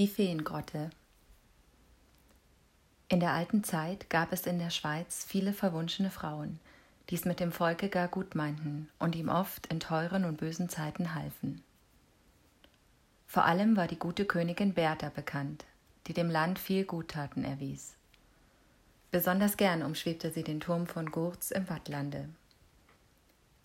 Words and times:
Die 0.00 0.08
Feengrotte 0.08 0.88
In 3.08 3.20
der 3.20 3.32
alten 3.32 3.62
Zeit 3.64 4.08
gab 4.08 4.32
es 4.32 4.46
in 4.46 4.58
der 4.58 4.70
Schweiz 4.70 5.26
viele 5.28 5.52
verwunschene 5.52 6.08
Frauen, 6.08 6.58
die 7.10 7.16
es 7.16 7.26
mit 7.26 7.38
dem 7.38 7.52
Volke 7.52 7.90
gar 7.90 8.08
gut 8.08 8.34
meinten 8.34 8.88
und 8.98 9.14
ihm 9.14 9.28
oft 9.28 9.66
in 9.66 9.78
teuren 9.78 10.24
und 10.24 10.38
bösen 10.38 10.70
Zeiten 10.70 11.14
halfen. 11.14 11.62
Vor 13.26 13.44
allem 13.44 13.76
war 13.76 13.88
die 13.88 13.98
gute 13.98 14.24
Königin 14.24 14.72
Bertha 14.72 15.10
bekannt, 15.10 15.66
die 16.06 16.14
dem 16.14 16.30
Land 16.30 16.58
viel 16.58 16.86
Guttaten 16.86 17.44
erwies. 17.44 17.94
Besonders 19.10 19.58
gern 19.58 19.82
umschwebte 19.82 20.30
sie 20.30 20.44
den 20.44 20.60
Turm 20.60 20.86
von 20.86 21.10
Gurz 21.10 21.50
im 21.50 21.68
Wattlande. 21.68 22.30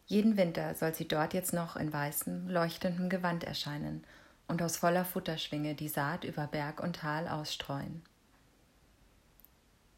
Jeden 0.06 0.36
Winter 0.36 0.76
soll 0.76 0.94
sie 0.94 1.08
dort 1.08 1.34
jetzt 1.34 1.54
noch 1.54 1.78
in 1.78 1.94
weißem, 1.94 2.50
leuchtendem 2.50 3.08
Gewand 3.08 3.46
erscheinen 3.46 4.04
und 4.48 4.62
aus 4.62 4.78
voller 4.78 5.06
Futterschwinge 5.06 5.76
die 5.76 5.88
Saat 5.88 6.24
über 6.24 6.48
Berg 6.48 6.82
und 6.82 6.98
Tal 6.98 7.28
ausstreuen. 7.28 8.04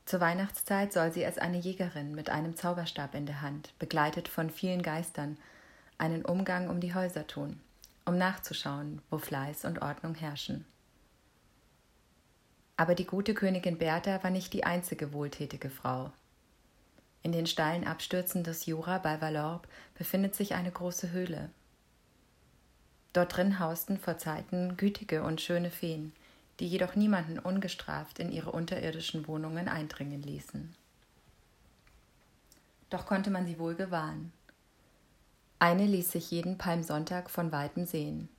Zur 0.06 0.22
Weihnachtszeit 0.22 0.94
soll 0.94 1.12
sie 1.12 1.26
als 1.26 1.38
eine 1.38 1.58
Jägerin 1.58 2.16
mit 2.16 2.30
einem 2.30 2.56
Zauberstab 2.56 3.14
in 3.14 3.26
der 3.26 3.42
Hand, 3.42 3.74
begleitet 3.78 4.30
von 4.30 4.50
vielen 4.50 4.82
Geistern, 4.82 5.38
einen 5.98 6.24
Umgang 6.24 6.70
um 6.70 6.80
die 6.80 6.94
Häuser 6.94 7.28
tun, 7.28 7.60
um 8.06 8.18
nachzuschauen, 8.18 9.02
wo 9.10 9.18
Fleiß 9.18 9.66
und 9.66 9.82
Ordnung 9.82 10.16
herrschen. 10.16 10.66
Aber 12.78 12.96
die 12.96 13.06
gute 13.06 13.34
Königin 13.34 13.78
Bertha 13.78 14.24
war 14.24 14.30
nicht 14.30 14.54
die 14.54 14.64
einzige 14.64 15.12
wohltätige 15.12 15.70
Frau. 15.70 16.12
In 17.24 17.34
den 17.34 17.48
steilen 17.48 17.86
Abstürzen 17.86 18.46
des 18.46 18.66
Jura 18.66 19.00
bei 19.00 19.20
Valorbe 19.20 19.68
befindet 19.96 20.36
sich 20.36 20.54
eine 20.54 20.72
große 20.72 21.12
Höhle, 21.12 21.50
Dort 23.18 23.36
drin 23.36 23.58
hausten 23.58 23.98
vor 23.98 24.20
Zeiten 24.20 24.78
gütige 24.78 25.24
und 25.24 25.42
schöne 25.42 25.72
Feen, 25.72 26.14
die 26.60 26.68
jedoch 26.68 26.96
niemanden 26.96 27.40
ungestraft 27.40 28.20
in 28.20 28.32
ihre 28.32 28.52
unterirdischen 28.52 29.28
Wohnungen 29.28 29.68
eindringen 29.68 30.22
ließen. 30.22 30.76
Doch 32.92 33.08
konnte 33.08 33.32
man 33.32 33.48
sie 33.48 33.58
wohl 33.58 33.74
gewahren. 33.74 34.32
Eine 35.58 35.88
ließ 35.88 36.12
sich 36.12 36.30
jeden 36.30 36.60
Palmsonntag 36.60 37.32
von 37.32 37.52
weitem 37.52 37.88
sehen. 37.88 38.30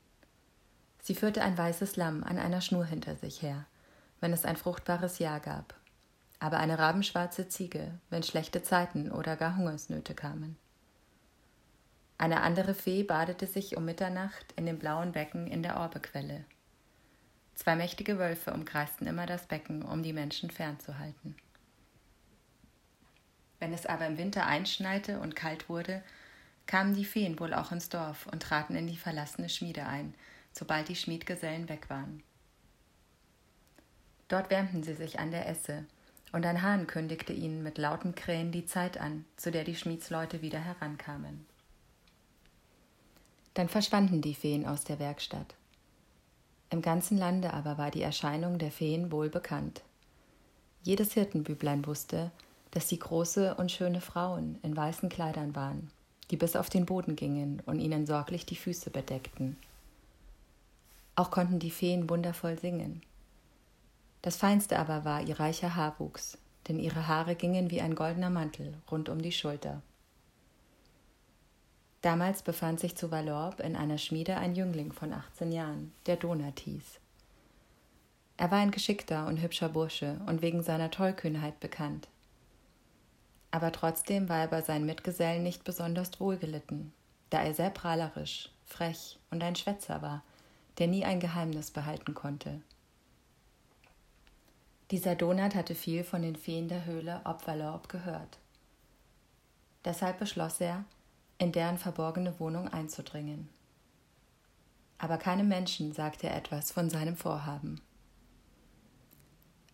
Sie 1.03 1.17
führte 1.17 1.43
ein 1.43 1.59
weißes 1.59 1.97
Lamm 1.97 2.23
an 2.23 2.39
einer 2.39 2.61
Schnur 2.61 2.85
hinter 2.85 3.17
sich 3.17 3.43
her, 3.43 3.67
wenn 4.21 4.33
es 4.33 4.45
ein 4.45 4.57
fruchtbares 4.57 5.19
Jahr 5.19 5.41
gab, 5.41 5.75
aber 6.39 6.59
eine 6.59 6.79
rabenschwarze 6.79 7.49
Ziege, 7.49 7.99
wenn 8.11 8.23
schlechte 8.23 8.63
Zeiten 8.63 9.11
oder 9.11 9.35
gar 9.35 9.57
Hungersnöte 9.57 10.15
kamen. 10.15 10.57
Eine 12.19 12.43
andere 12.43 12.75
Fee 12.75 13.05
badete 13.05 13.47
sich 13.47 13.77
um 13.77 13.85
Mitternacht 13.85 14.53
in 14.57 14.67
dem 14.67 14.81
blauen 14.81 15.13
Becken 15.13 15.47
in 15.47 15.63
der 15.63 15.77
Orbequelle. 15.77 16.45
Zwei 17.55 17.77
mächtige 17.77 18.19
Wölfe 18.19 18.53
umkreisten 18.53 19.07
immer 19.07 19.27
das 19.27 19.47
Becken, 19.47 19.83
um 19.83 20.03
die 20.03 20.13
Menschen 20.13 20.51
fernzuhalten. 20.51 21.37
Wenn 23.61 23.73
es 23.73 23.87
aber 23.87 24.07
im 24.07 24.19
Winter 24.19 24.47
einschneite 24.47 25.21
und 25.21 25.37
kalt 25.37 25.69
wurde, 25.69 26.03
kamen 26.67 26.95
die 26.95 27.05
Feen 27.05 27.39
wohl 27.39 27.55
auch 27.55 27.73
ins 27.73 27.89
Dorf 27.89 28.27
und 28.27 28.43
traten 28.43 28.75
in 28.75 28.89
die 28.89 28.97
verlassene 28.97 29.49
Schmiede 29.49 29.87
ein, 29.87 30.15
sobald 30.53 30.89
die 30.89 30.97
Schmiedgesellen 30.97 31.69
weg 31.69 31.89
waren. 31.89 32.23
Dort 34.27 34.51
wärmten 34.51 34.83
sie 34.83 34.95
sich 34.95 35.19
an 35.19 35.31
der 35.31 35.49
Esse, 35.49 35.85
und 36.33 36.45
ein 36.45 36.63
Hahn 36.63 36.87
kündigte 36.87 37.33
ihnen 37.33 37.63
mit 37.63 37.79
lautem 37.79 38.15
Krähen 38.15 38.53
die 38.53 38.67
Zeit 38.67 38.99
an, 38.99 39.25
zu 39.37 39.51
der 39.51 39.65
die 39.65 39.77
Schmiedsleute 39.77 40.43
wieder 40.43 40.59
herankamen. 40.59 41.47
Dann 43.59 43.69
verschwanden 43.69 44.23
die 44.23 44.37
Feen 44.37 44.67
aus 44.67 44.85
der 44.85 45.01
Werkstatt. 45.01 45.57
Im 46.71 46.81
ganzen 46.81 47.19
Lande 47.19 47.53
aber 47.53 47.77
war 47.77 47.91
die 47.91 48.03
Erscheinung 48.03 48.59
der 48.59 48.71
Feen 48.71 49.11
wohl 49.11 49.31
bekannt. 49.31 49.83
Jedes 50.85 51.15
Hirtenbüblein 51.15 51.85
wusste, 51.85 52.31
dass 52.71 52.89
sie 52.89 53.01
große 53.01 53.57
und 53.57 53.73
schöne 53.73 54.01
Frauen 54.01 54.61
in 54.63 54.77
weißen 54.77 55.09
Kleidern 55.09 55.57
waren, 55.57 55.91
die 56.31 56.37
bis 56.37 56.55
auf 56.55 56.71
den 56.71 56.87
Boden 56.87 57.17
gingen 57.17 57.61
und 57.67 57.81
ihnen 57.81 58.07
sorglich 58.07 58.47
die 58.47 58.55
Füße 58.55 58.91
bedeckten. 58.91 59.57
Auch 61.17 61.33
konnten 61.33 61.59
die 61.59 61.73
Feen 61.73 62.09
wundervoll 62.09 62.57
singen. 62.61 63.03
Das 64.23 64.37
Feinste 64.37 64.79
aber 64.79 65.05
war 65.05 65.21
ihr 65.21 65.41
reicher 65.41 65.75
Haarwuchs, 65.75 66.39
denn 66.69 66.79
ihre 66.79 67.09
Haare 67.09 67.35
gingen 67.35 67.73
wie 67.73 67.81
ein 67.81 67.97
goldener 67.97 68.31
Mantel 68.31 68.75
rund 68.89 69.09
um 69.09 69.21
die 69.21 69.33
Schulter. 69.33 69.83
Damals 72.03 72.43
befand 72.43 72.79
sich 72.79 72.97
zu 72.97 73.11
Valorbe 73.11 73.63
in 73.63 73.75
einer 73.75 73.99
Schmiede 73.99 74.37
ein 74.37 74.55
Jüngling 74.55 74.93
von 74.93 75.13
18 75.13 75.51
Jahren, 75.51 75.93
der 76.07 76.17
Donat 76.17 76.61
hieß. 76.61 77.01
Er 78.37 78.53
war 78.53 78.59
ein 78.59 78.71
geschickter 78.71 79.27
und 79.27 79.43
hübscher 79.43 79.69
Bursche 79.69 80.21
und 80.27 80.41
wegen 80.41 80.63
seiner 80.63 80.93
Tollkühnheit 80.93 81.59
bekannt. 81.59 82.07
Aber 83.51 83.73
trotzdem 83.73 84.29
war 84.29 84.39
er 84.39 84.47
bei 84.47 84.63
seinen 84.63 84.87
Mitgesellen 84.87 85.43
nicht 85.43 85.65
besonders 85.65 86.21
wohlgelitten, 86.21 86.93
da 87.31 87.43
er 87.43 87.53
sehr 87.55 87.71
prahlerisch, 87.71 88.51
frech 88.65 89.19
und 89.33 89.43
ein 89.43 89.57
Schwätzer 89.57 90.03
war, 90.03 90.23
der 90.79 90.87
nie 90.87 91.05
ein 91.05 91.19
Geheimnis 91.19 91.73
behalten 91.73 92.15
konnte. 92.15 92.61
Dieser 94.93 95.17
Donat 95.17 95.57
hatte 95.57 95.75
viel 95.75 96.05
von 96.05 96.23
den 96.23 96.37
Feen 96.37 96.69
der 96.69 96.85
Höhle 96.85 97.21
Valorbe 97.25 97.89
gehört. 97.89 98.39
Deshalb 99.85 100.19
beschloss 100.19 100.61
er, 100.61 100.85
in 101.39 101.53
deren 101.53 101.79
verborgene 101.79 102.39
Wohnung 102.41 102.69
einzudringen. 102.69 103.49
Aber 104.99 105.17
keinem 105.17 105.49
Menschen 105.49 105.93
sagte 105.93 106.29
er 106.29 106.37
etwas 106.37 106.73
von 106.73 106.91
seinem 106.91 107.17
Vorhaben. 107.17 107.81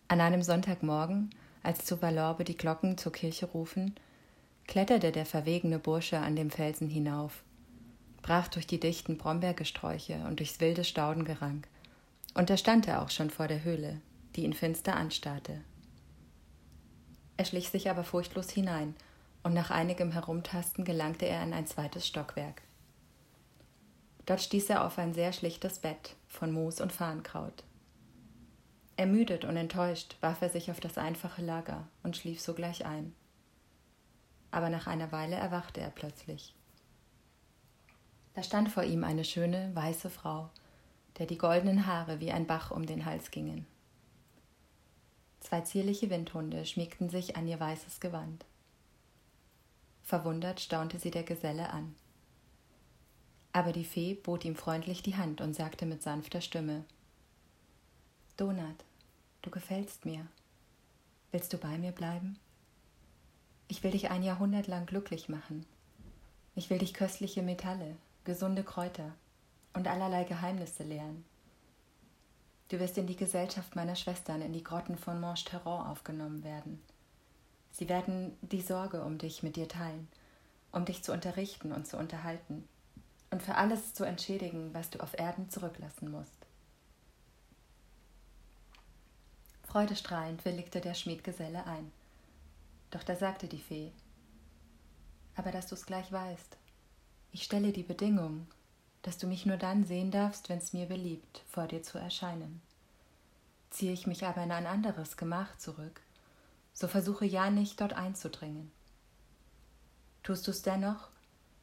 An 0.07 0.21
einem 0.21 0.43
Sonntagmorgen, 0.43 1.31
als 1.63 1.83
zu 1.83 2.01
Valorbe 2.01 2.43
die 2.43 2.55
Glocken 2.55 2.97
zur 2.97 3.11
Kirche 3.11 3.47
rufen, 3.47 3.95
kletterte 4.67 5.11
der 5.11 5.25
verwegene 5.25 5.79
Bursche 5.79 6.19
an 6.19 6.35
dem 6.35 6.51
Felsen 6.51 6.89
hinauf, 6.89 7.43
brach 8.21 8.47
durch 8.47 8.67
die 8.67 8.79
dichten 8.79 9.17
Brombeergesträuche 9.17 10.23
und 10.27 10.39
durchs 10.39 10.59
wilde 10.59 10.83
Staudengerank, 10.83 11.67
und 12.35 12.49
da 12.49 12.57
stand 12.57 12.87
er 12.87 13.01
auch 13.01 13.09
schon 13.09 13.31
vor 13.31 13.47
der 13.47 13.63
Höhle, 13.63 13.99
die 14.35 14.43
ihn 14.43 14.53
finster 14.53 14.95
anstarrte. 14.95 15.61
Er 17.37 17.45
schlich 17.45 17.69
sich 17.69 17.89
aber 17.89 18.03
furchtlos 18.03 18.49
hinein 18.51 18.95
und 19.45 19.53
nach 19.53 19.69
einigem 19.69 20.11
Herumtasten 20.11 20.85
gelangte 20.85 21.27
er 21.27 21.43
in 21.43 21.53
ein 21.53 21.67
zweites 21.67 22.07
Stockwerk. 22.07 22.63
Dort 24.25 24.41
stieß 24.41 24.71
er 24.71 24.83
auf 24.83 24.97
ein 24.97 25.13
sehr 25.13 25.33
schlichtes 25.33 25.77
Bett 25.77 26.15
von 26.27 26.51
Moos 26.51 26.81
und 26.81 26.91
Farnkraut. 26.91 27.63
Ermüdet 28.97 29.45
und 29.45 29.55
enttäuscht 29.55 30.17
warf 30.19 30.41
er 30.41 30.49
sich 30.49 30.71
auf 30.71 30.79
das 30.79 30.97
einfache 30.97 31.43
Lager 31.43 31.87
und 32.01 32.17
schlief 32.17 32.41
sogleich 32.41 32.87
ein. 32.87 33.13
Aber 34.49 34.71
nach 34.71 34.87
einer 34.87 35.11
Weile 35.11 35.35
erwachte 35.35 35.79
er 35.79 35.91
plötzlich. 35.91 36.55
Da 38.33 38.41
stand 38.41 38.71
vor 38.71 38.83
ihm 38.83 39.03
eine 39.03 39.23
schöne, 39.23 39.69
weiße 39.75 40.09
Frau, 40.09 40.49
der 41.19 41.27
die 41.27 41.37
goldenen 41.37 41.85
Haare 41.85 42.19
wie 42.19 42.31
ein 42.31 42.47
Bach 42.47 42.71
um 42.71 42.87
den 42.87 43.05
Hals 43.05 43.29
gingen. 43.29 43.67
Zwei 45.39 45.61
zierliche 45.61 46.09
Windhunde 46.09 46.65
schmiegten 46.65 47.11
sich 47.11 47.35
an 47.37 47.47
ihr 47.47 47.59
weißes 47.59 47.99
Gewand. 47.99 48.43
Verwundert 50.05 50.59
staunte 50.59 50.99
sie 50.99 51.09
der 51.09 51.23
Geselle 51.23 51.71
an. 51.71 51.95
Aber 53.51 53.71
die 53.71 53.83
Fee 53.83 54.13
bot 54.13 54.45
ihm 54.45 54.55
freundlich 54.55 55.01
die 55.01 55.15
Hand 55.15 55.41
und 55.41 55.55
sagte 55.55 55.87
mit 55.87 56.03
sanfter 56.03 56.41
Stimme 56.41 56.85
Donat, 58.37 58.83
du 59.41 59.49
gefällst 59.49 60.05
mir. 60.05 60.27
Willst 61.31 61.53
du 61.53 61.57
bei 61.57 61.79
mir 61.79 61.91
bleiben? 61.91 62.37
Ich 63.67 63.81
will 63.81 63.91
dich 63.91 64.11
ein 64.11 64.21
Jahrhundert 64.21 64.67
lang 64.67 64.85
glücklich 64.85 65.27
machen. 65.27 65.65
Ich 66.53 66.69
will 66.69 66.77
dich 66.77 66.93
köstliche 66.93 67.41
Metalle, 67.41 67.95
gesunde 68.25 68.63
Kräuter 68.63 69.11
und 69.73 69.87
allerlei 69.87 70.23
Geheimnisse 70.23 70.83
lehren. 70.83 71.25
Du 72.69 72.79
wirst 72.79 72.97
in 72.99 73.07
die 73.07 73.15
Gesellschaft 73.15 73.75
meiner 73.75 73.95
Schwestern 73.95 74.41
in 74.41 74.53
die 74.53 74.63
Grotten 74.63 74.97
von 74.97 75.19
Moncheron 75.19 75.87
aufgenommen 75.87 76.43
werden. 76.43 76.79
Sie 77.77 77.89
werden 77.89 78.37
die 78.41 78.61
Sorge 78.61 79.03
um 79.03 79.17
dich 79.17 79.43
mit 79.43 79.57
dir 79.57 79.67
teilen, 79.67 80.07
um 80.71 80.85
dich 80.85 81.03
zu 81.03 81.11
unterrichten 81.11 81.73
und 81.73 81.85
zu 81.85 81.97
unterhalten 81.97 82.65
und 83.31 83.43
für 83.43 83.55
alles 83.55 83.93
zu 83.93 84.05
entschädigen, 84.05 84.73
was 84.73 84.91
du 84.91 85.01
auf 85.01 85.19
Erden 85.19 85.49
zurücklassen 85.49 86.09
musst. 86.09 86.45
Freudestrahlend 89.63 90.45
willigte 90.45 90.79
der 90.79 90.93
Schmiedgeselle 90.93 91.65
ein. 91.65 91.91
Doch 92.91 93.03
da 93.03 93.13
sagte 93.17 93.47
die 93.47 93.59
Fee, 93.59 93.91
aber 95.35 95.51
dass 95.51 95.67
du 95.67 95.75
es 95.75 95.85
gleich 95.85 96.09
weißt, 96.13 96.55
ich 97.33 97.43
stelle 97.43 97.73
die 97.73 97.83
Bedingung, 97.83 98.47
dass 99.01 99.17
du 99.17 99.27
mich 99.27 99.45
nur 99.45 99.57
dann 99.57 99.83
sehen 99.83 100.11
darfst, 100.11 100.47
wenn 100.47 100.59
es 100.59 100.71
mir 100.71 100.85
beliebt, 100.85 101.43
vor 101.49 101.67
dir 101.67 101.83
zu 101.83 101.97
erscheinen. 101.97 102.61
Ziehe 103.69 103.91
ich 103.91 104.07
mich 104.07 104.25
aber 104.25 104.43
in 104.43 104.53
ein 104.53 104.65
anderes 104.65 105.17
Gemach 105.17 105.57
zurück, 105.57 106.04
so 106.75 106.87
versuche 106.87 107.25
ja 107.25 107.49
nicht 107.49 107.81
dort 107.81 107.93
einzudringen. 107.93 108.71
Tust 110.21 110.47
du's 110.47 110.61
dennoch, 110.61 111.07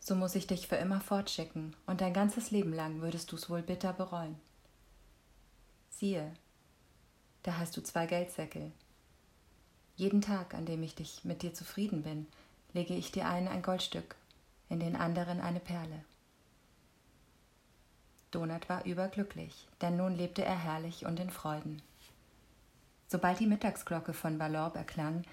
so 0.01 0.17
muss 0.17 0.35
ich 0.35 0.49
dich 0.49 0.67
für 0.67 0.77
immer 0.77 1.01
fortschicken, 1.01 1.77
und 1.87 2.01
dein 2.01 2.15
ganzes 2.15 2.51
Leben 2.51 2.73
lang 2.73 3.03
würdest 3.03 3.31
du's 3.31 3.49
wohl 3.49 3.63
bitter 3.63 3.93
bereuen. 3.93 4.41
Siehe, 5.91 6.33
da 7.45 7.59
hast 7.59 7.77
du 7.77 7.83
zwei 7.83 8.07
Geldsäckel. 8.07 8.73
Jeden 9.97 10.23
Tag, 10.23 10.55
an 10.55 10.65
dem 10.65 10.83
ich 10.83 10.95
dich 10.95 11.25
mit 11.25 11.43
dir 11.43 11.53
zufrieden 11.53 12.03
bin, 12.03 12.27
lege 12.73 12.95
ich 12.95 13.13
dir 13.13 13.29
einen 13.29 13.49
ein 13.49 13.63
Goldstück, 13.63 14.17
in 14.71 14.81
den 14.81 14.97
anderen 14.97 15.41
eine 15.41 15.61
Perle. 15.61 16.05
Donat 18.31 18.71
war 18.71 18.87
überglücklich, 18.87 19.69
denn 19.83 19.99
nun 19.99 20.17
lebte 20.17 20.43
er 20.43 20.59
herrlich 20.59 21.05
und 21.05 21.21
in 21.21 21.29
Freuden. 21.31 21.83
Sobald 23.13 23.41
die 23.41 23.47
Mittagsglocke 23.47 24.15
von 24.15 24.39
Valorbe 24.39 24.79
erklang, 24.79 25.25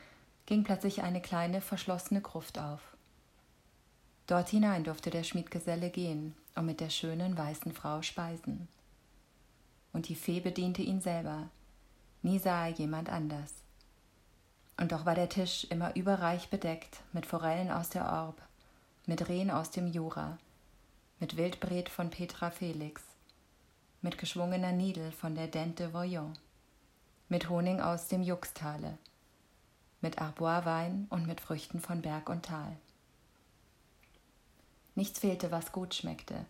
ging 0.45 0.65
plötzlich 0.65 1.01
eine 1.01 1.21
kleine 1.21 1.61
verschlossene 1.61 2.19
Gruft 2.19 2.59
auf. 2.59 2.81
Dort 4.27 4.49
hinein 4.49 4.83
durfte 4.83 5.09
der 5.09 5.23
Schmiedgeselle 5.23 5.89
gehen 5.89 6.35
und 6.55 6.65
mit 6.65 6.81
der 6.81 6.89
schönen 6.89 7.37
weißen 7.37 7.71
Frau 7.71 8.01
speisen. 8.01 8.67
Und 9.93 10.09
die 10.09 10.15
Fee 10.15 10.41
bediente 10.41 10.81
ihn 10.81 10.99
selber, 10.99 11.47
nie 12.21 12.37
sah 12.37 12.67
er 12.67 12.73
jemand 12.73 13.07
anders. 13.07 13.53
Und 14.75 14.91
doch 14.91 15.05
war 15.05 15.15
der 15.15 15.29
Tisch 15.29 15.63
immer 15.69 15.95
überreich 15.95 16.49
bedeckt 16.49 16.99
mit 17.13 17.25
Forellen 17.25 17.71
aus 17.71 17.87
der 17.87 18.11
Orb, 18.11 18.41
mit 19.05 19.29
Rehen 19.29 19.49
aus 19.49 19.71
dem 19.71 19.87
Jura, 19.87 20.37
mit 21.21 21.37
Wildbret 21.37 21.87
von 21.87 22.09
Petra 22.09 22.51
Felix, 22.51 23.03
mit 24.01 24.17
geschwungener 24.17 24.73
Nidel 24.73 25.13
von 25.13 25.33
der 25.33 25.47
Dente 25.47 25.85
de 25.85 25.93
Voyant 25.93 26.37
mit 27.29 27.47
Honig 27.47 27.79
aus 27.79 28.07
dem 28.07 28.23
Juxtale, 28.23 28.97
mit 30.01 30.19
Arboiswein 30.19 31.05
und 31.11 31.27
mit 31.27 31.39
Früchten 31.39 31.79
von 31.79 32.01
Berg 32.01 32.27
und 32.27 32.43
Tal. 32.43 32.75
Nichts 34.95 35.19
fehlte, 35.19 35.51
was 35.51 35.71
gut 35.71 35.93
schmeckte. 35.93 36.45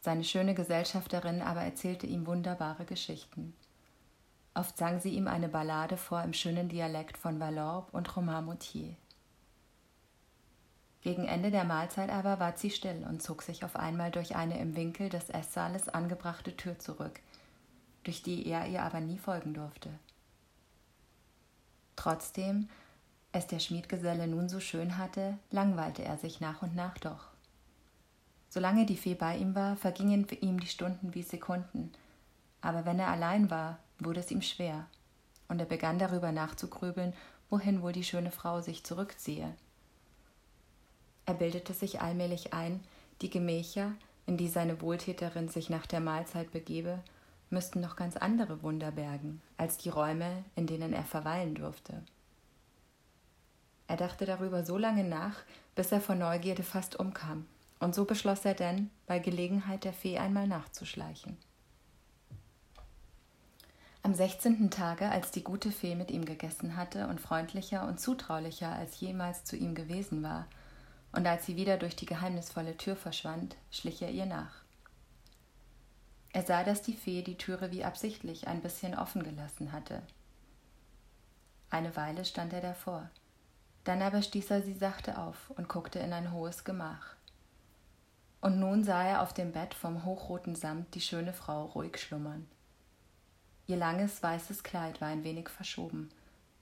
Seine 0.00 0.24
schöne 0.24 0.54
Gesellschafterin 0.54 1.42
aber 1.42 1.60
erzählte 1.60 2.06
ihm 2.06 2.26
wunderbare 2.26 2.86
Geschichten. 2.86 3.54
Oft 4.54 4.78
sang 4.78 5.00
sie 5.00 5.10
ihm 5.10 5.28
eine 5.28 5.48
Ballade 5.48 5.98
vor 5.98 6.22
im 6.22 6.32
schönen 6.32 6.70
Dialekt 6.70 7.18
von 7.18 7.38
Valorbe 7.38 7.92
und 7.92 8.16
Romain-Moutier. 8.16 8.96
Gegen 11.02 11.26
Ende 11.26 11.50
der 11.50 11.64
Mahlzeit 11.64 12.10
aber 12.10 12.40
ward 12.40 12.58
sie 12.58 12.70
still 12.70 13.06
und 13.06 13.22
zog 13.22 13.42
sich 13.42 13.64
auf 13.64 13.76
einmal 13.76 14.10
durch 14.10 14.34
eine 14.34 14.58
im 14.58 14.76
Winkel 14.76 15.10
des 15.10 15.28
Esssaales 15.28 15.88
angebrachte 15.90 16.56
Tür 16.56 16.78
zurück, 16.78 17.20
durch 18.04 18.22
die 18.22 18.46
er 18.46 18.66
ihr 18.66 18.82
aber 18.82 19.00
nie 19.00 19.18
folgen 19.18 19.54
durfte. 19.54 19.90
Trotzdem 21.96 22.68
es 23.32 23.46
der 23.46 23.60
Schmiedgeselle 23.60 24.26
nun 24.26 24.48
so 24.48 24.58
schön 24.58 24.98
hatte, 24.98 25.38
langweilte 25.50 26.02
er 26.02 26.18
sich 26.18 26.40
nach 26.40 26.62
und 26.62 26.74
nach 26.74 26.98
doch. 26.98 27.28
Solange 28.48 28.86
die 28.86 28.96
Fee 28.96 29.14
bei 29.14 29.36
ihm 29.36 29.54
war, 29.54 29.76
vergingen 29.76 30.26
ihm 30.40 30.58
die 30.58 30.66
Stunden 30.66 31.14
wie 31.14 31.22
Sekunden, 31.22 31.92
aber 32.60 32.84
wenn 32.84 32.98
er 32.98 33.08
allein 33.08 33.48
war, 33.48 33.78
wurde 34.00 34.20
es 34.20 34.32
ihm 34.32 34.42
schwer, 34.42 34.86
und 35.46 35.60
er 35.60 35.66
begann 35.66 36.00
darüber 36.00 36.32
nachzugrübeln, 36.32 37.12
wohin 37.48 37.82
wohl 37.82 37.92
die 37.92 38.04
schöne 38.04 38.32
Frau 38.32 38.60
sich 38.60 38.82
zurückziehe. 38.82 39.54
Er 41.26 41.34
bildete 41.34 41.74
sich 41.74 42.00
allmählich 42.00 42.52
ein, 42.52 42.82
die 43.22 43.30
Gemächer, 43.30 43.92
in 44.26 44.36
die 44.36 44.48
seine 44.48 44.80
Wohltäterin 44.80 45.48
sich 45.48 45.70
nach 45.70 45.86
der 45.86 46.00
Mahlzeit 46.00 46.50
begebe, 46.50 46.98
müssten 47.50 47.80
noch 47.80 47.96
ganz 47.96 48.16
andere 48.16 48.62
Wunder 48.62 48.92
bergen 48.92 49.42
als 49.56 49.76
die 49.76 49.88
Räume, 49.88 50.44
in 50.54 50.66
denen 50.66 50.92
er 50.92 51.04
verweilen 51.04 51.54
durfte. 51.54 52.02
Er 53.88 53.96
dachte 53.96 54.24
darüber 54.24 54.64
so 54.64 54.78
lange 54.78 55.04
nach, 55.04 55.36
bis 55.74 55.90
er 55.90 56.00
vor 56.00 56.14
Neugierde 56.14 56.62
fast 56.62 56.98
umkam, 56.98 57.46
und 57.80 57.94
so 57.94 58.04
beschloss 58.04 58.44
er 58.44 58.54
denn, 58.54 58.90
bei 59.06 59.18
Gelegenheit 59.18 59.84
der 59.84 59.92
Fee 59.92 60.18
einmal 60.18 60.46
nachzuschleichen. 60.46 61.36
Am 64.02 64.14
sechzehnten 64.14 64.70
Tage, 64.70 65.10
als 65.10 65.30
die 65.30 65.44
gute 65.44 65.72
Fee 65.72 65.94
mit 65.94 66.10
ihm 66.10 66.24
gegessen 66.24 66.76
hatte 66.76 67.08
und 67.08 67.20
freundlicher 67.20 67.86
und 67.86 68.00
zutraulicher 68.00 68.72
als 68.72 69.00
jemals 69.00 69.44
zu 69.44 69.56
ihm 69.56 69.74
gewesen 69.74 70.22
war, 70.22 70.46
und 71.12 71.26
als 71.26 71.44
sie 71.44 71.56
wieder 71.56 71.76
durch 71.76 71.96
die 71.96 72.06
geheimnisvolle 72.06 72.76
Tür 72.76 72.94
verschwand, 72.94 73.56
schlich 73.70 74.00
er 74.00 74.10
ihr 74.10 74.26
nach. 74.26 74.59
Er 76.32 76.42
sah, 76.42 76.62
dass 76.62 76.82
die 76.82 76.94
Fee 76.94 77.22
die 77.22 77.36
Türe 77.36 77.72
wie 77.72 77.84
absichtlich 77.84 78.46
ein 78.46 78.62
bisschen 78.62 78.96
offen 78.96 79.22
gelassen 79.24 79.72
hatte. 79.72 80.02
Eine 81.70 81.94
Weile 81.96 82.24
stand 82.24 82.52
er 82.52 82.60
davor. 82.60 83.10
Dann 83.84 84.02
aber 84.02 84.22
stieß 84.22 84.50
er 84.50 84.62
sie 84.62 84.74
sachte 84.74 85.18
auf 85.18 85.50
und 85.50 85.68
guckte 85.68 85.98
in 85.98 86.12
ein 86.12 86.32
hohes 86.32 86.64
Gemach. 86.64 87.14
Und 88.40 88.58
nun 88.58 88.84
sah 88.84 89.02
er 89.02 89.22
auf 89.22 89.34
dem 89.34 89.52
Bett 89.52 89.74
vom 89.74 90.04
hochroten 90.04 90.54
Samt 90.54 90.94
die 90.94 91.00
schöne 91.00 91.32
Frau 91.32 91.66
ruhig 91.66 91.98
schlummern. 91.98 92.46
Ihr 93.66 93.76
langes 93.76 94.22
weißes 94.22 94.62
Kleid 94.62 95.00
war 95.00 95.08
ein 95.08 95.24
wenig 95.24 95.48
verschoben, 95.48 96.10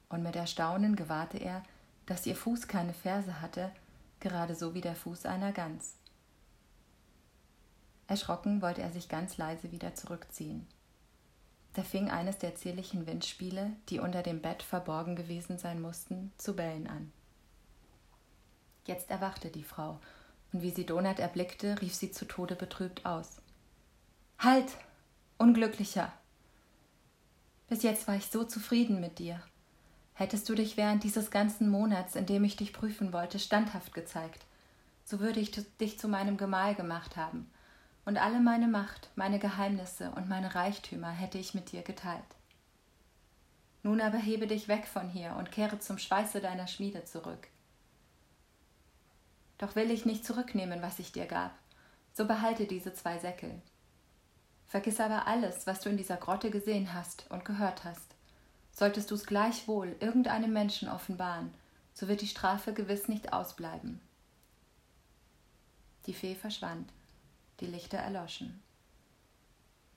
und 0.08 0.22
mit 0.22 0.36
Erstaunen 0.36 0.96
gewahrte 0.96 1.38
er, 1.38 1.62
dass 2.06 2.26
ihr 2.26 2.36
Fuß 2.36 2.68
keine 2.68 2.94
Ferse 2.94 3.40
hatte, 3.40 3.70
gerade 4.20 4.54
so 4.54 4.74
wie 4.74 4.80
der 4.80 4.94
Fuß 4.94 5.26
einer 5.26 5.52
Gans. 5.52 5.97
Erschrocken 8.08 8.62
wollte 8.62 8.80
er 8.80 8.90
sich 8.90 9.08
ganz 9.08 9.36
leise 9.36 9.70
wieder 9.70 9.94
zurückziehen. 9.94 10.66
Da 11.74 11.82
fing 11.82 12.10
eines 12.10 12.38
der 12.38 12.54
zierlichen 12.54 13.06
Windspiele, 13.06 13.70
die 13.90 14.00
unter 14.00 14.22
dem 14.22 14.40
Bett 14.40 14.62
verborgen 14.62 15.14
gewesen 15.14 15.58
sein 15.58 15.80
mussten, 15.80 16.32
zu 16.38 16.56
bellen 16.56 16.88
an. 16.88 17.12
Jetzt 18.86 19.10
erwachte 19.10 19.50
die 19.50 19.62
Frau, 19.62 20.00
und 20.52 20.62
wie 20.62 20.70
sie 20.70 20.86
Donat 20.86 21.18
erblickte, 21.18 21.80
rief 21.82 21.94
sie 21.94 22.10
zu 22.10 22.24
Tode 22.24 22.56
betrübt 22.56 23.04
aus. 23.04 23.42
Halt, 24.38 24.72
Unglücklicher! 25.36 26.12
Bis 27.68 27.82
jetzt 27.82 28.08
war 28.08 28.16
ich 28.16 28.26
so 28.26 28.42
zufrieden 28.42 29.00
mit 29.00 29.18
dir. 29.18 29.40
Hättest 30.14 30.48
du 30.48 30.54
dich 30.54 30.78
während 30.78 31.04
dieses 31.04 31.30
ganzen 31.30 31.68
Monats, 31.68 32.16
in 32.16 32.24
dem 32.24 32.42
ich 32.42 32.56
dich 32.56 32.72
prüfen 32.72 33.12
wollte, 33.12 33.38
standhaft 33.38 33.92
gezeigt, 33.92 34.46
so 35.04 35.20
würde 35.20 35.38
ich 35.38 35.52
dich 35.76 35.98
zu 35.98 36.08
meinem 36.08 36.38
Gemahl 36.38 36.74
gemacht 36.74 37.16
haben 37.16 37.50
und 38.08 38.16
alle 38.16 38.40
meine 38.40 38.68
Macht, 38.68 39.10
meine 39.16 39.38
Geheimnisse 39.38 40.10
und 40.12 40.30
meine 40.30 40.54
Reichtümer 40.54 41.10
hätte 41.10 41.36
ich 41.36 41.52
mit 41.52 41.72
dir 41.72 41.82
geteilt. 41.82 42.24
Nun 43.82 44.00
aber 44.00 44.16
hebe 44.16 44.46
dich 44.46 44.66
weg 44.66 44.86
von 44.86 45.10
hier 45.10 45.36
und 45.38 45.52
kehre 45.52 45.78
zum 45.78 45.98
Schweiße 45.98 46.40
deiner 46.40 46.66
Schmiede 46.68 47.04
zurück. 47.04 47.48
Doch 49.58 49.76
will 49.76 49.90
ich 49.90 50.06
nicht 50.06 50.24
zurücknehmen, 50.24 50.80
was 50.80 50.98
ich 50.98 51.12
dir 51.12 51.26
gab, 51.26 51.50
so 52.14 52.24
behalte 52.26 52.64
diese 52.64 52.94
zwei 52.94 53.18
Säckel. 53.18 53.60
Vergiss 54.68 55.00
aber 55.00 55.26
alles, 55.26 55.66
was 55.66 55.82
du 55.82 55.90
in 55.90 55.98
dieser 55.98 56.16
Grotte 56.16 56.50
gesehen 56.50 56.94
hast 56.94 57.26
und 57.28 57.44
gehört 57.44 57.84
hast. 57.84 58.14
Solltest 58.72 59.10
du 59.10 59.16
es 59.16 59.26
gleichwohl 59.26 59.94
irgendeinem 60.00 60.54
Menschen 60.54 60.88
offenbaren, 60.88 61.52
so 61.92 62.08
wird 62.08 62.22
die 62.22 62.26
Strafe 62.26 62.72
gewiss 62.72 63.06
nicht 63.06 63.34
ausbleiben. 63.34 64.00
Die 66.06 66.14
Fee 66.14 66.34
verschwand 66.34 66.90
die 67.60 67.66
Lichter 67.66 67.98
erloschen. 67.98 68.62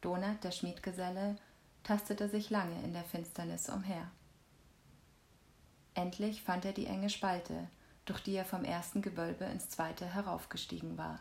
Donat, 0.02 0.44
der 0.44 0.52
Schmiedgeselle, 0.52 1.38
tastete 1.84 2.30
sich 2.30 2.50
lange 2.50 2.82
in 2.84 2.94
der 2.94 3.04
Finsternis 3.04 3.70
umher. 3.70 4.10
Endlich 5.94 6.42
fand 6.42 6.66
er 6.66 6.74
die 6.74 6.88
enge 6.88 7.10
Spalte, 7.10 7.68
durch 8.06 8.22
die 8.22 8.34
er 8.34 8.46
vom 8.46 8.64
ersten 8.64 9.02
Gewölbe 9.02 9.46
ins 9.46 9.70
zweite 9.70 10.06
heraufgestiegen 10.06 10.98
war. 10.98 11.20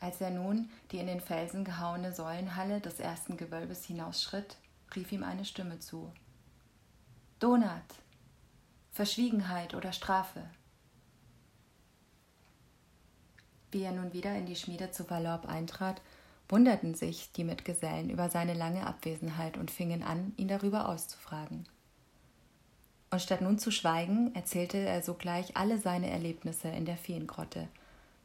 Als 0.00 0.20
er 0.20 0.30
nun 0.30 0.70
die 0.90 0.98
in 0.98 1.06
den 1.06 1.20
Felsen 1.20 1.64
gehauene 1.64 2.12
Säulenhalle 2.12 2.80
des 2.80 3.00
ersten 3.00 3.36
Gewölbes 3.36 3.84
hinausschritt, 3.84 4.56
rief 4.96 5.12
ihm 5.12 5.22
eine 5.22 5.44
Stimme 5.44 5.78
zu. 5.78 6.12
Donat! 7.38 7.94
Verschwiegenheit 8.90 9.74
oder 9.74 9.92
Strafe! 9.92 10.42
Wie 13.70 13.82
er 13.82 13.92
nun 13.92 14.12
wieder 14.12 14.34
in 14.34 14.46
die 14.46 14.56
Schmiede 14.56 14.90
zu 14.90 15.08
Valorb 15.08 15.48
eintrat, 15.48 16.02
wunderten 16.48 16.94
sich 16.94 17.30
die 17.32 17.44
Mitgesellen 17.44 18.10
über 18.10 18.28
seine 18.28 18.54
lange 18.54 18.86
Abwesenheit 18.86 19.56
und 19.56 19.70
fingen 19.70 20.02
an, 20.02 20.32
ihn 20.36 20.48
darüber 20.48 20.88
auszufragen. 20.88 21.66
Und 23.10 23.20
statt 23.20 23.40
nun 23.40 23.58
zu 23.58 23.70
schweigen, 23.70 24.34
erzählte 24.34 24.78
er 24.78 25.02
sogleich 25.02 25.56
alle 25.56 25.78
seine 25.78 26.10
Erlebnisse 26.10 26.68
in 26.68 26.84
der 26.84 26.96
Feengrotte, 26.96 27.68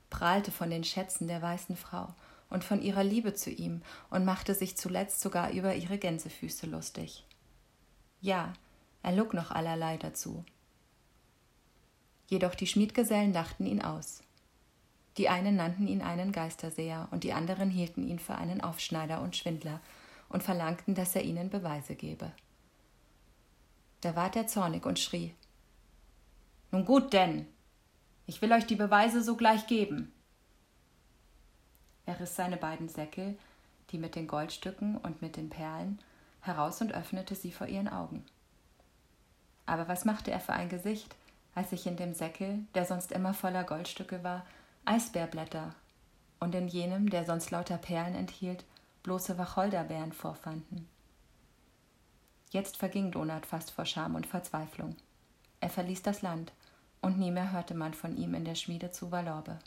prahlte 0.09 0.51
von 0.51 0.69
den 0.69 0.83
Schätzen 0.83 1.27
der 1.27 1.41
weißen 1.41 1.75
Frau 1.75 2.13
und 2.49 2.63
von 2.63 2.81
ihrer 2.81 3.03
Liebe 3.03 3.33
zu 3.33 3.49
ihm 3.49 3.81
und 4.09 4.25
machte 4.25 4.53
sich 4.53 4.77
zuletzt 4.77 5.21
sogar 5.21 5.51
über 5.51 5.75
ihre 5.75 5.97
Gänsefüße 5.97 6.67
lustig. 6.67 7.25
Ja, 8.21 8.53
er 9.01 9.11
log 9.11 9.33
noch 9.33 9.51
allerlei 9.51 9.97
dazu. 9.97 10.43
Jedoch 12.27 12.55
die 12.55 12.67
Schmiedgesellen 12.67 13.33
lachten 13.33 13.65
ihn 13.65 13.81
aus. 13.81 14.21
Die 15.17 15.29
einen 15.29 15.55
nannten 15.55 15.87
ihn 15.87 16.01
einen 16.01 16.31
Geisterseher 16.31 17.07
und 17.11 17.23
die 17.23 17.33
anderen 17.33 17.69
hielten 17.69 18.03
ihn 18.03 18.19
für 18.19 18.35
einen 18.35 18.61
Aufschneider 18.61 19.21
und 19.21 19.35
Schwindler 19.35 19.79
und 20.27 20.43
verlangten, 20.43 20.95
dass 20.95 21.15
er 21.15 21.23
ihnen 21.23 21.49
Beweise 21.49 21.95
gebe. 21.95 22.31
Da 24.01 24.15
ward 24.15 24.35
er 24.35 24.47
zornig 24.47 24.85
und 24.85 24.99
schrie 24.99 25.33
Nun 26.71 26.85
gut 26.85 27.13
denn, 27.13 27.47
ich 28.27 28.41
will 28.41 28.51
euch 28.51 28.65
die 28.65 28.75
Beweise 28.75 29.23
sogleich 29.23 29.67
geben. 29.67 30.11
Er 32.05 32.19
riß 32.19 32.35
seine 32.35 32.57
beiden 32.57 32.89
Säckel, 32.89 33.37
die 33.91 33.97
mit 33.97 34.15
den 34.15 34.27
Goldstücken 34.27 34.97
und 34.97 35.21
mit 35.21 35.37
den 35.37 35.49
Perlen, 35.49 35.99
heraus 36.41 36.81
und 36.81 36.93
öffnete 36.93 37.35
sie 37.35 37.51
vor 37.51 37.67
ihren 37.67 37.87
Augen. 37.87 38.25
Aber 39.65 39.87
was 39.87 40.05
machte 40.05 40.31
er 40.31 40.39
für 40.39 40.53
ein 40.53 40.69
Gesicht, 40.69 41.15
als 41.55 41.69
sich 41.69 41.87
in 41.87 41.97
dem 41.97 42.13
Säckel, 42.13 42.59
der 42.75 42.85
sonst 42.85 43.11
immer 43.11 43.33
voller 43.33 43.63
Goldstücke 43.63 44.23
war, 44.23 44.45
Eisbärblätter 44.85 45.73
und 46.39 46.53
in 46.53 46.67
jenem, 46.67 47.09
der 47.09 47.25
sonst 47.25 47.51
lauter 47.51 47.77
Perlen 47.77 48.15
enthielt, 48.15 48.65
bloße 49.03 49.37
Wacholderbeeren 49.37 50.13
vorfanden. 50.13 50.87
Jetzt 52.51 52.77
verging 52.77 53.11
Donat 53.11 53.45
fast 53.45 53.71
vor 53.71 53.85
Scham 53.85 54.15
und 54.15 54.27
Verzweiflung. 54.27 54.95
Er 55.59 55.69
verließ 55.69 56.03
das 56.03 56.21
Land, 56.21 56.53
und 57.01 57.19
nie 57.19 57.31
mehr 57.31 57.51
hörte 57.51 57.73
man 57.75 57.93
von 57.93 58.15
ihm 58.15 58.33
in 58.33 58.45
der 58.45 58.55
Schmiede 58.55 58.91
zu 58.91 59.11
Valorbe. 59.11 59.59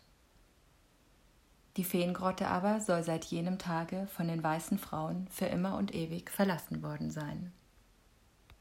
Die 1.76 1.84
Feengrotte 1.84 2.48
aber 2.48 2.80
soll 2.80 3.04
seit 3.04 3.24
jenem 3.26 3.58
Tage 3.58 4.08
von 4.08 4.26
den 4.26 4.42
weißen 4.42 4.78
Frauen 4.78 5.28
für 5.30 5.46
immer 5.46 5.76
und 5.76 5.94
ewig 5.94 6.30
verlassen 6.30 6.82
worden 6.82 7.10
sein. 7.10 7.52